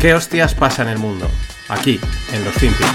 [0.00, 1.28] ¿Qué hostias pasa en el mundo?
[1.68, 2.00] Aquí,
[2.32, 2.88] en los Finpics.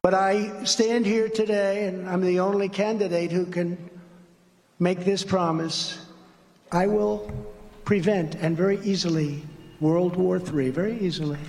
[0.00, 3.76] But I stand here today, and I'm the only candidate who can
[4.78, 5.98] make this promise.
[6.70, 7.28] I will
[7.84, 9.42] prevent, and very easily,
[9.80, 11.40] World War III, very easily.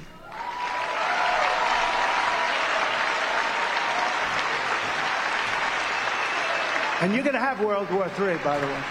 [7.01, 8.83] And you're going to have World War III, by the way.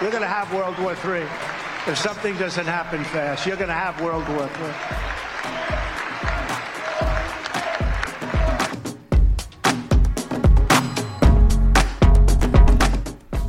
[0.00, 1.51] You're going to have World War III.
[1.84, 4.72] If something doesn't happen fast, you're going to have World War III.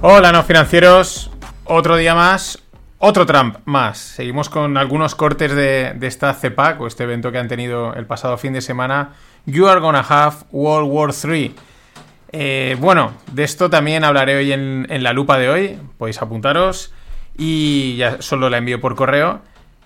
[0.02, 1.30] Hola, no financieros.
[1.66, 2.58] Otro día más.
[2.98, 4.00] Otro Trump más.
[4.00, 8.08] Seguimos con algunos cortes de, de esta CEPAC o este evento que han tenido el
[8.08, 9.12] pasado fin de semana.
[9.46, 11.54] You are gonna have World War III.
[12.32, 15.80] Eh, bueno, de esto también hablaré hoy en, en la lupa de hoy.
[16.00, 16.92] Podéis apuntaros.
[17.38, 19.42] Y ya solo la envío por correo.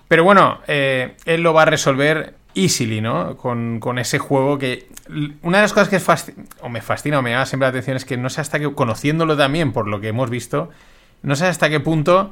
[0.08, 3.38] Pero bueno, eh, él lo va a resolver easily, ¿no?
[3.38, 4.88] Con, con ese juego que...
[5.42, 6.02] Una de las cosas que
[6.62, 8.74] o me fascina o me llama siempre la atención es que no sé hasta qué,
[8.74, 10.70] conociéndolo también por lo que hemos visto,
[11.22, 12.32] no sé hasta qué punto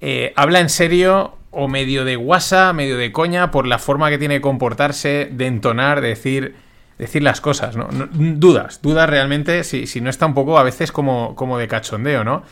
[0.00, 4.18] eh, habla en serio o medio de guasa, medio de coña, por la forma que
[4.18, 6.54] tiene de comportarse, de entonar, de decir,
[6.98, 7.88] decir las cosas, ¿no?
[7.90, 11.68] No- dudas, dudas realmente, si, si no está un poco a veces como, como de
[11.68, 12.42] cachondeo, ¿no?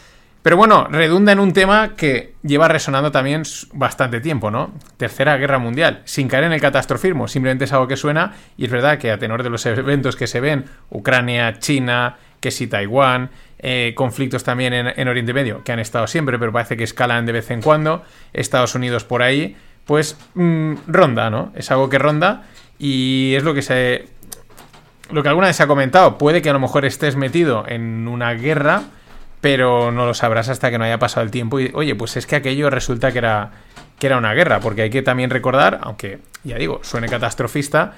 [0.49, 3.43] Pero bueno, redunda en un tema que lleva resonando también
[3.75, 4.73] bastante tiempo, ¿no?
[4.97, 8.71] Tercera Guerra Mundial, sin caer en el catastrofismo, simplemente es algo que suena y es
[8.71, 13.29] verdad que a tenor de los eventos que se ven, Ucrania, China, que si Taiwán,
[13.59, 17.27] eh, conflictos también en, en Oriente Medio, que han estado siempre, pero parece que escalan
[17.27, 19.55] de vez en cuando, Estados Unidos por ahí,
[19.85, 21.53] pues mm, ronda, ¿no?
[21.57, 22.45] Es algo que ronda
[22.79, 24.07] y es lo que se...
[25.11, 28.09] Lo que alguna vez se ha comentado, puede que a lo mejor estés metido en
[28.09, 28.85] una guerra,
[29.41, 32.27] pero no lo sabrás hasta que no haya pasado el tiempo y, oye, pues es
[32.27, 33.51] que aquello resulta que era,
[33.99, 37.95] que era una guerra, porque hay que también recordar, aunque ya digo, suene catastrofista,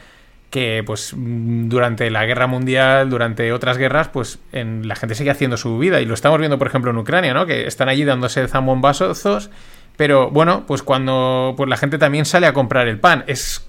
[0.50, 5.56] que pues durante la guerra mundial, durante otras guerras, pues en, la gente sigue haciendo
[5.56, 7.47] su vida y lo estamos viendo, por ejemplo, en Ucrania, ¿no?
[7.47, 9.50] Que están allí dándose zambombazos,
[9.97, 13.67] pero bueno, pues cuando pues la gente también sale a comprar el pan, es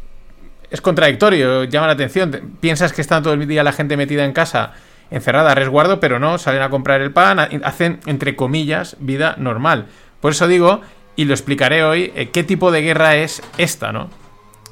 [0.71, 2.31] es contradictorio, llama la atención.
[2.31, 4.71] Te- Piensas que está todo el día la gente metida en casa,
[5.11, 9.35] encerrada a resguardo, pero no, salen a comprar el pan, ha- hacen, entre comillas, vida
[9.37, 9.85] normal.
[10.19, 10.81] Por eso digo,
[11.15, 14.09] y lo explicaré hoy, eh, qué tipo de guerra es esta, ¿no?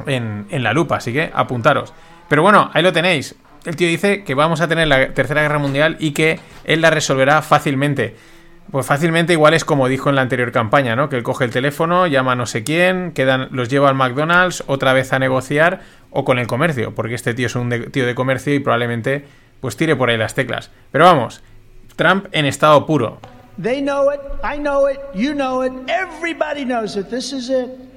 [0.06, 1.94] En, en la lupa, así que apuntaros.
[2.30, 3.36] Pero bueno, ahí lo tenéis.
[3.66, 6.90] El tío dice que vamos a tener la Tercera Guerra Mundial y que él la
[6.90, 8.16] resolverá fácilmente.
[8.72, 11.10] Pues fácilmente igual es como dijo en la anterior campaña, ¿no?
[11.10, 14.64] Que él coge el teléfono, llama a no sé quién, quedan, los lleva al McDonald's
[14.68, 18.16] otra vez a negociar o con el comercio, porque este tío es un tío de
[18.16, 19.26] comercio y probablemente
[19.62, 20.72] pues tire por ahí las teclas.
[20.92, 21.42] Pero vamos,
[21.96, 23.20] Trump en estado puro.
[23.62, 27.10] They know it, I know it, you know it, everybody knows it.
[27.10, 27.90] This is it.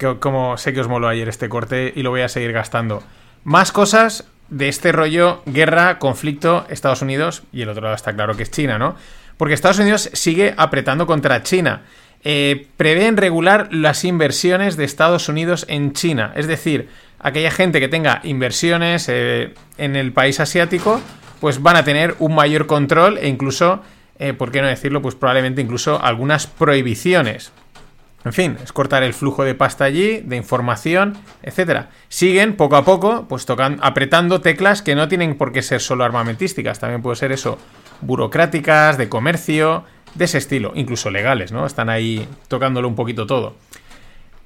[0.00, 3.02] que como sé que os moló ayer este corte y lo voy a seguir gastando.
[3.44, 8.34] Más cosas de este rollo guerra, conflicto, Estados Unidos y el otro lado está claro
[8.34, 8.96] que es China, ¿no?
[9.36, 11.82] Porque Estados Unidos sigue apretando contra China.
[12.24, 16.32] Eh, prevén regular las inversiones de Estados Unidos en China.
[16.34, 16.88] Es decir,
[17.20, 21.00] aquella gente que tenga inversiones eh, en el país asiático,
[21.40, 23.80] pues van a tener un mayor control e incluso,
[24.18, 25.02] eh, ¿por qué no decirlo?
[25.02, 27.52] Pues probablemente incluso algunas prohibiciones.
[28.22, 31.88] En fin, es cortar el flujo de pasta allí, de información, etcétera.
[32.10, 33.46] Siguen poco a poco, pues
[33.80, 37.58] apretando teclas que no tienen por qué ser solo armamentísticas, también puede ser eso,
[38.02, 41.64] burocráticas, de comercio, de ese estilo, incluso legales, ¿no?
[41.64, 43.54] Están ahí tocándolo un poquito todo.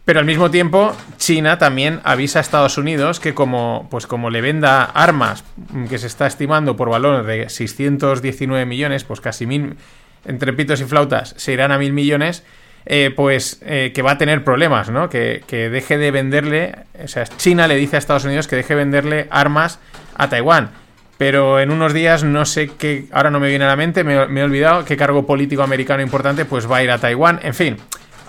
[0.04, 4.42] Pero al mismo tiempo, China también avisa a Estados Unidos que como, pues como le
[4.42, 5.44] venda armas
[5.88, 9.76] que se está estimando por valor de 619 millones, pues casi mil,
[10.26, 12.44] entre pitos y flautas, se irán a mil millones,
[12.84, 15.08] eh, pues eh, que va a tener problemas, ¿no?
[15.08, 18.74] Que, que deje de venderle, o sea, China le dice a Estados Unidos que deje
[18.74, 19.80] de venderle armas
[20.16, 20.70] a Taiwán.
[21.16, 24.26] Pero en unos días no sé qué, ahora no me viene a la mente, me,
[24.26, 27.40] me he olvidado qué cargo político americano importante pues va a ir a Taiwán.
[27.42, 27.76] En fin,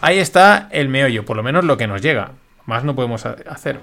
[0.05, 2.31] ahí está el meollo, por lo menos lo que nos llega.
[2.65, 3.79] Más no podemos ha- hacer.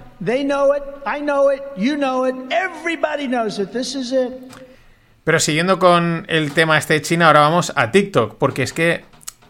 [5.24, 9.04] Pero siguiendo con el tema este de China, ahora vamos a TikTok, porque es que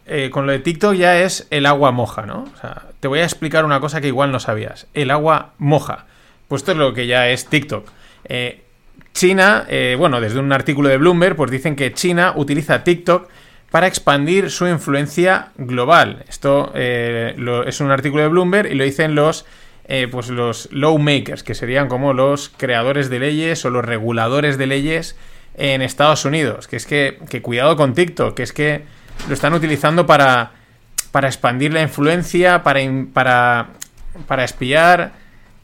[0.06, 2.44] eh, con lo de TikTok ya es el agua moja, ¿no?
[2.54, 4.86] O sea, te voy a explicar una cosa que igual no sabías.
[4.92, 6.04] El agua moja.
[6.48, 7.88] Pues esto es lo que ya es TikTok.
[8.24, 8.62] Eh,
[9.14, 13.28] China, eh, bueno, desde un artículo de Bloomberg, pues dicen que China utiliza TikTok
[13.72, 16.24] para expandir su influencia global.
[16.28, 17.34] Esto eh,
[17.66, 19.46] es un artículo de Bloomberg y lo dicen los,
[19.86, 24.66] eh, pues los lawmakers, que serían como los creadores de leyes o los reguladores de
[24.66, 25.16] leyes
[25.54, 26.69] en Estados Unidos.
[26.69, 28.84] Que es que, que cuidado con TikTok, que es que
[29.26, 30.50] lo están utilizando para,
[31.10, 32.80] para expandir la influencia, para,
[33.14, 33.69] para,
[34.28, 35.12] para espiar.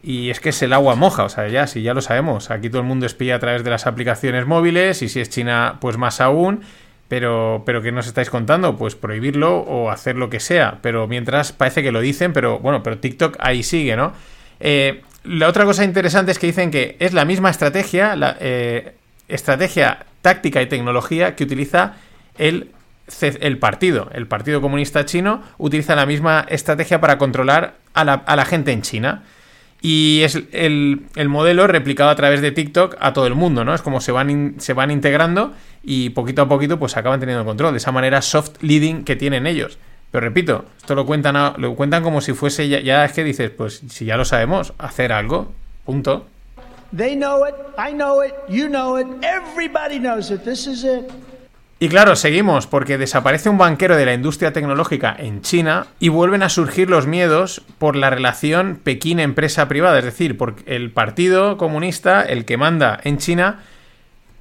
[0.03, 2.51] Y es que es el agua moja, o sea, ya, si ya lo sabemos.
[2.51, 5.77] Aquí todo el mundo espía a través de las aplicaciones móviles y si es China,
[5.83, 6.63] pues más aún.
[7.09, 8.77] Pero, pero ¿qué nos estáis contando?
[8.77, 10.79] Pues prohibirlo o hacer lo que sea.
[10.83, 14.13] Pero mientras parece que lo dicen, pero bueno, pero TikTok ahí sigue, ¿no?
[14.61, 18.95] Eh, la otra cosa interesante es que dicen que es la misma estrategia, la eh,
[19.29, 21.97] estrategia táctica y tecnología que utiliza
[22.37, 22.71] el,
[23.41, 24.11] el, partido.
[24.13, 28.73] El Partido Comunista Chino utiliza la misma estrategia para controlar a la, a la gente
[28.73, 29.23] en China.
[29.81, 33.75] Y es el, el, modelo replicado a través de TikTok a todo el mundo, ¿no?
[33.75, 35.53] Es como se van, se van integrando
[35.85, 37.73] y poquito a poquito pues acaban teniendo control.
[37.73, 39.79] De esa manera soft leading que tienen ellos.
[40.11, 43.51] Pero repito, esto lo cuentan, lo cuentan como si fuese ya, ya, es que dices,
[43.51, 45.53] pues si ya lo sabemos, hacer algo,
[45.85, 46.27] punto.
[46.97, 50.45] They know it, I know it, you know it, everybody knows it.
[50.45, 51.11] This is it.
[51.81, 56.43] Y claro, seguimos, porque desaparece un banquero de la industria tecnológica en China y vuelven
[56.43, 62.23] a surgir los miedos por la relación Pekín-empresa privada, es decir, porque el Partido Comunista,
[62.23, 63.61] el que manda en China,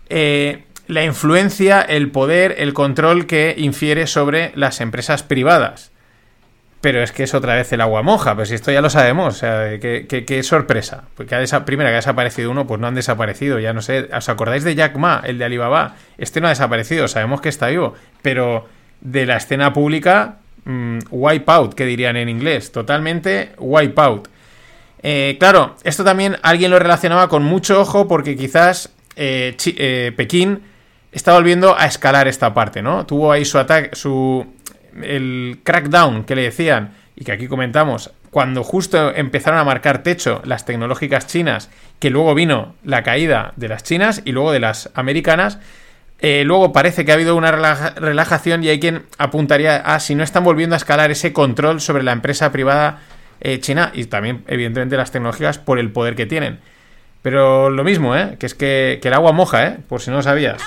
[0.10, 5.92] eh, la influencia, el poder, el control que infiere sobre las empresas privadas.
[6.88, 9.36] Pero es que es otra vez el agua moja, pues si esto ya lo sabemos,
[9.36, 11.04] o sea, qué, sorpresa.
[11.16, 14.07] Porque ha primera que ha desaparecido uno, pues no han desaparecido, ya no sé.
[14.16, 15.98] ¿Os acordáis de Jack Ma, el de Alibaba?
[16.18, 18.69] Este no ha desaparecido, sabemos que está vivo, pero
[19.01, 24.30] de la escena pública, mmm, wipe out, que dirían en inglés, totalmente wipe out.
[25.04, 30.62] Eh, claro, esto también alguien lo relacionaba con mucho ojo porque quizás eh, eh, Pekín
[31.12, 33.06] está volviendo a escalar esta parte, ¿no?
[33.06, 34.56] Tuvo ahí su ataque, su
[35.01, 40.42] el crackdown que le decían y que aquí comentamos, cuando justo empezaron a marcar techo
[40.45, 41.69] las tecnológicas chinas,
[42.00, 45.60] que luego vino la caída de las chinas y luego de las americanas,
[46.19, 50.24] eh, luego parece que ha habido una relajación y hay quien apuntaría a si no
[50.24, 53.00] están volviendo a escalar ese control sobre la empresa privada
[53.39, 56.60] eh, china y también, evidentemente, las tecnológicas por el poder que tienen.
[57.22, 58.36] Pero lo mismo, ¿eh?
[58.39, 59.78] Que es que, que el agua moja, ¿eh?
[59.88, 60.62] Por si no lo sabías.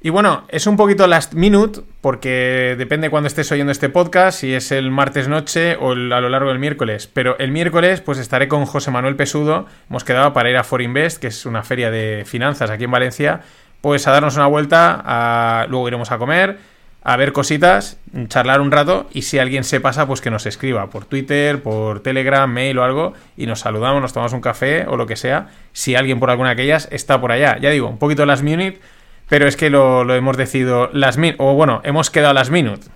[0.00, 4.54] Y bueno, es un poquito last minute, porque depende cuando estés oyendo este podcast, si
[4.54, 7.10] es el martes noche o a lo largo del miércoles.
[7.12, 9.66] Pero el miércoles, pues estaré con José Manuel Pesudo.
[9.90, 13.40] Hemos quedado para ir a Forinvest, que es una feria de finanzas aquí en Valencia,
[13.80, 15.66] pues a darnos una vuelta, a...
[15.68, 16.58] luego iremos a comer,
[17.02, 17.98] a ver cositas,
[18.28, 22.00] charlar un rato, y si alguien se pasa, pues que nos escriba por Twitter, por
[22.04, 25.48] Telegram, mail o algo, y nos saludamos, nos tomamos un café o lo que sea,
[25.72, 27.58] si alguien por alguna de aquellas está por allá.
[27.58, 28.80] Ya digo, un poquito last minute
[29.28, 32.90] pero es que lo, hemos decidido las min o bueno, hemos quedado las minutes.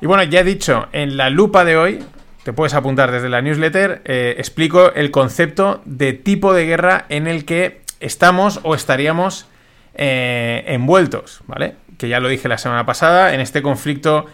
[0.00, 2.04] Y bueno, ya he dicho, en la lupa de hoy,
[2.42, 7.26] te puedes apuntar desde la newsletter, eh, explico el concepto de tipo de guerra en
[7.26, 9.48] el que estamos o estaríamos
[9.94, 11.76] eh, envueltos, ¿vale?
[11.96, 14.26] Que ya lo dije la semana pasada, en este conflicto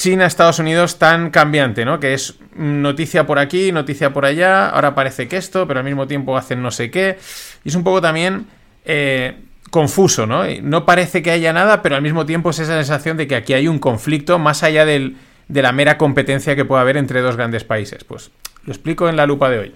[0.00, 2.00] China-Estados Unidos tan cambiante, ¿no?
[2.00, 6.06] Que es noticia por aquí, noticia por allá, ahora parece que esto, pero al mismo
[6.06, 7.18] tiempo hacen no sé qué.
[7.64, 8.46] Y es un poco también
[8.86, 9.36] eh,
[9.70, 10.44] confuso, ¿no?
[10.62, 13.52] No parece que haya nada, pero al mismo tiempo es esa sensación de que aquí
[13.52, 15.12] hay un conflicto más allá de
[15.48, 18.02] la mera competencia que puede haber entre dos grandes países.
[18.02, 18.30] Pues
[18.64, 19.74] lo explico en la lupa de hoy.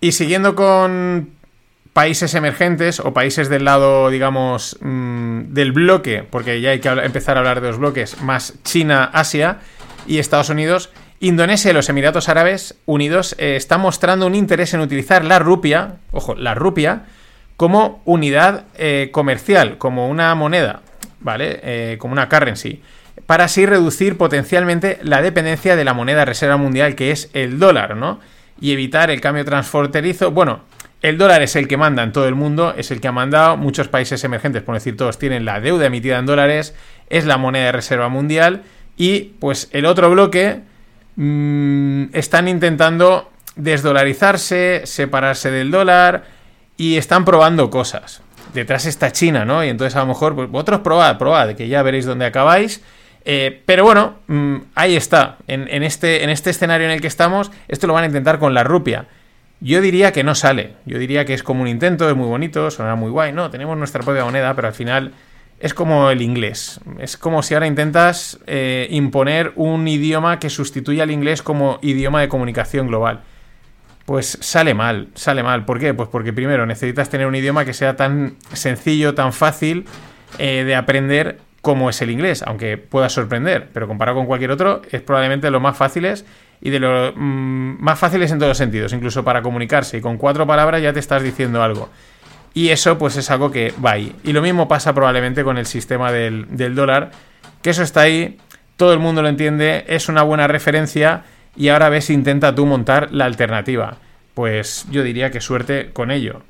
[0.00, 1.35] Y siguiendo con
[1.96, 7.38] países emergentes o países del lado, digamos, mm, del bloque, porque ya hay que empezar
[7.38, 9.60] a hablar de los bloques, más China, Asia
[10.06, 14.80] y Estados Unidos, Indonesia y los Emiratos Árabes Unidos eh, están mostrando un interés en
[14.80, 17.06] utilizar la rupia, ojo, la rupia,
[17.56, 20.82] como unidad eh, comercial, como una moneda,
[21.20, 21.60] ¿vale?
[21.62, 22.82] Eh, como una currency,
[23.24, 27.96] para así reducir potencialmente la dependencia de la moneda reserva mundial que es el dólar,
[27.96, 28.20] ¿no?
[28.60, 30.30] Y evitar el cambio transfronterizo.
[30.30, 30.60] Bueno,
[31.02, 33.56] el dólar es el que manda en todo el mundo, es el que ha mandado.
[33.56, 36.74] Muchos países emergentes, por decir todos, tienen la deuda emitida en dólares,
[37.10, 38.62] es la moneda de reserva mundial.
[38.96, 40.60] Y pues el otro bloque
[41.16, 46.24] mmm, están intentando desdolarizarse, separarse del dólar
[46.76, 48.22] y están probando cosas.
[48.54, 49.62] Detrás está China, ¿no?
[49.64, 52.82] Y entonces a lo mejor, pues vosotros probad, probad, que ya veréis dónde acabáis.
[53.24, 55.36] Eh, pero bueno, mmm, ahí está.
[55.46, 58.54] En, este, en este escenario en el que estamos, esto lo van a intentar con
[58.54, 59.08] la rupia.
[59.60, 60.74] Yo diría que no sale.
[60.84, 63.32] Yo diría que es como un intento, es muy bonito, sonará muy guay.
[63.32, 65.12] No, tenemos nuestra propia moneda, pero al final
[65.58, 66.80] es como el inglés.
[66.98, 72.20] Es como si ahora intentas eh, imponer un idioma que sustituya al inglés como idioma
[72.20, 73.22] de comunicación global.
[74.04, 75.64] Pues sale mal, sale mal.
[75.64, 75.94] ¿Por qué?
[75.94, 79.86] Pues porque primero necesitas tener un idioma que sea tan sencillo, tan fácil
[80.38, 84.82] eh, de aprender como es el inglés, aunque pueda sorprender, pero comparado con cualquier otro,
[84.92, 86.24] es probablemente los más fáciles
[86.60, 89.98] y de los mm, más fáciles en todos los sentidos, incluso para comunicarse.
[89.98, 91.88] Y con cuatro palabras ya te estás diciendo algo.
[92.54, 94.14] Y eso pues es algo que va ahí.
[94.24, 97.10] Y lo mismo pasa probablemente con el sistema del, del dólar,
[97.62, 98.38] que eso está ahí,
[98.76, 101.24] todo el mundo lo entiende, es una buena referencia
[101.56, 103.98] y ahora ves intenta tú montar la alternativa.
[104.34, 106.42] Pues yo diría que suerte con ello.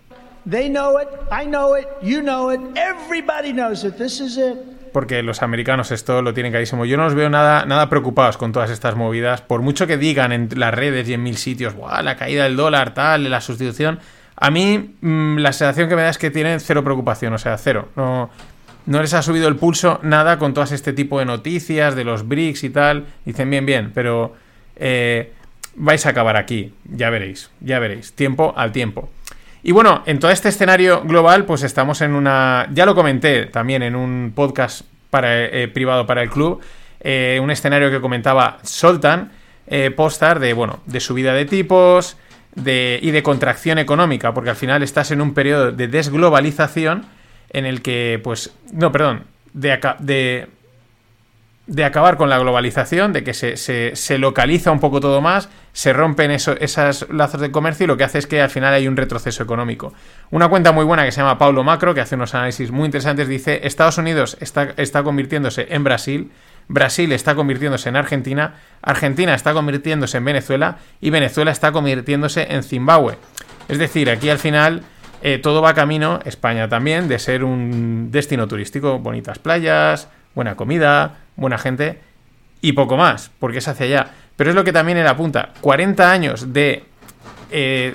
[0.49, 3.97] They know it, I know it, you know it, everybody knows it.
[3.97, 6.87] This is it porque los americanos esto lo tienen carísimo.
[6.87, 9.43] Yo no los veo nada, nada preocupados con todas estas movidas.
[9.43, 12.95] Por mucho que digan en las redes y en mil sitios, la caída del dólar,
[12.95, 13.99] tal, la sustitución.
[14.37, 17.59] A mí mm, la sensación que me da es que tienen cero preocupación, o sea,
[17.59, 17.91] cero.
[17.95, 18.31] No,
[18.87, 22.27] no les ha subido el pulso nada con todas este tipo de noticias de los
[22.27, 23.05] BRICS y tal.
[23.27, 24.35] Dicen bien, bien, pero
[24.77, 25.31] eh,
[25.75, 26.73] vais a acabar aquí.
[26.91, 28.15] Ya veréis, ya veréis.
[28.15, 29.11] Tiempo al tiempo.
[29.67, 32.69] Y bueno, en todo este escenario global, pues estamos en una.
[32.73, 36.61] Ya lo comenté también en un podcast para, eh, privado para el club.
[37.01, 39.33] Eh, un escenario que comentaba Soltan
[39.67, 42.17] eh, Postar de, bueno, de subida de tipos
[42.55, 47.05] de, y de contracción económica, porque al final estás en un periodo de desglobalización
[47.51, 50.47] en el que, pues, no, perdón, de, de
[51.67, 55.93] de acabar con la globalización, de que se, se, localiza un poco todo más, se
[55.93, 58.97] rompen esos lazos de comercio y lo que hace es que al final hay un
[58.97, 59.93] retroceso económico.
[60.31, 63.27] Una cuenta muy buena que se llama Paulo Macro, que hace unos análisis muy interesantes,
[63.27, 66.31] dice, Estados Unidos está, está convirtiéndose en Brasil,
[66.69, 72.63] Brasil está convirtiéndose en Argentina, Argentina está convirtiéndose en Venezuela y Venezuela está convirtiéndose en
[72.63, 73.19] Zimbabue.
[73.69, 74.83] Es decir, aquí al final
[75.23, 81.26] eh, todo va camino, España también, de ser un destino turístico, bonitas playas, buena comida,
[81.37, 82.01] buena gente
[82.61, 84.11] y poco más, porque es hacia allá.
[84.37, 86.85] Pero es lo que también él apunta, 40 años de,
[87.51, 87.95] eh,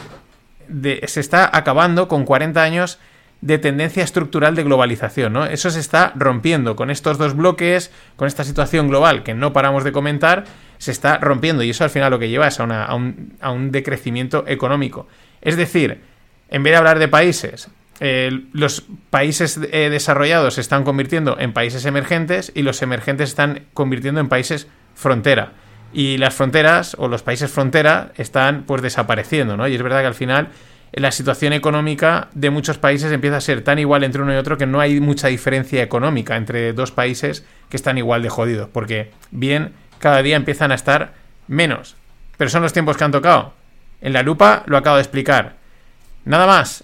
[0.67, 1.01] de...
[1.07, 2.99] se está acabando con 40 años
[3.41, 5.45] de tendencia estructural de globalización, ¿no?
[5.45, 9.83] Eso se está rompiendo con estos dos bloques, con esta situación global que no paramos
[9.83, 10.45] de comentar,
[10.77, 13.51] se está rompiendo y eso al final lo que lleva es a, a, un, a
[13.51, 15.07] un decrecimiento económico.
[15.41, 16.01] Es decir,
[16.49, 17.69] en vez de hablar de países
[18.01, 24.19] los países eh, desarrollados se están convirtiendo en países emergentes y los emergentes están convirtiendo
[24.19, 25.53] en países frontera.
[25.93, 29.67] Y las fronteras o los países frontera están pues desapareciendo, ¿no?
[29.67, 30.49] Y es verdad que al final
[30.93, 34.57] la situación económica de muchos países empieza a ser tan igual entre uno y otro
[34.57, 39.11] que no hay mucha diferencia económica entre dos países que están igual de jodidos, porque
[39.29, 41.13] bien cada día empiezan a estar
[41.47, 41.95] menos.
[42.37, 43.53] Pero son los tiempos que han tocado.
[44.01, 45.57] En la lupa lo acabo de explicar.
[46.25, 46.83] Nada más.